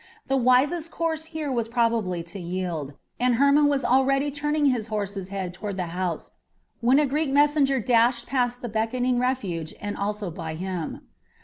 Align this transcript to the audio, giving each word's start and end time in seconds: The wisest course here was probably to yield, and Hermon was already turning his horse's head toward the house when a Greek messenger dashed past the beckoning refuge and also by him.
The 0.25 0.35
wisest 0.35 0.89
course 0.89 1.25
here 1.25 1.51
was 1.51 1.67
probably 1.67 2.23
to 2.23 2.39
yield, 2.39 2.95
and 3.19 3.35
Hermon 3.35 3.67
was 3.67 3.85
already 3.85 4.31
turning 4.31 4.65
his 4.65 4.87
horse's 4.87 5.27
head 5.27 5.53
toward 5.53 5.77
the 5.77 5.85
house 5.93 6.31
when 6.79 6.97
a 6.97 7.05
Greek 7.05 7.29
messenger 7.29 7.79
dashed 7.79 8.25
past 8.25 8.63
the 8.63 8.67
beckoning 8.69 9.19
refuge 9.19 9.75
and 9.79 9.95
also 9.95 10.31
by 10.31 10.55
him. 10.55 11.01